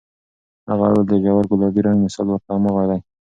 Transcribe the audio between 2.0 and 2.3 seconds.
مثال